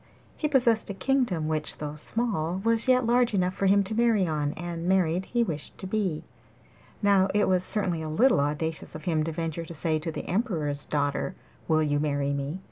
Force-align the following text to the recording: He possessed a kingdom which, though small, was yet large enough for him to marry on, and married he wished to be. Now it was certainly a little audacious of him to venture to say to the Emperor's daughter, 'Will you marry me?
He 0.35 0.47
possessed 0.47 0.89
a 0.89 0.95
kingdom 0.95 1.47
which, 1.47 1.77
though 1.77 1.93
small, 1.93 2.59
was 2.63 2.87
yet 2.87 3.05
large 3.05 3.35
enough 3.35 3.53
for 3.53 3.67
him 3.67 3.83
to 3.83 3.93
marry 3.93 4.25
on, 4.25 4.53
and 4.53 4.87
married 4.89 5.25
he 5.25 5.43
wished 5.43 5.77
to 5.77 5.85
be. 5.85 6.23
Now 7.03 7.27
it 7.35 7.47
was 7.47 7.63
certainly 7.63 8.01
a 8.01 8.09
little 8.09 8.39
audacious 8.39 8.95
of 8.95 9.03
him 9.03 9.23
to 9.23 9.31
venture 9.31 9.63
to 9.63 9.73
say 9.75 9.99
to 9.99 10.11
the 10.11 10.25
Emperor's 10.25 10.85
daughter, 10.85 11.35
'Will 11.67 11.83
you 11.83 11.99
marry 11.99 12.33
me? 12.33 12.59